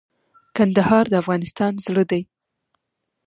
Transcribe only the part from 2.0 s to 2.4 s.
دي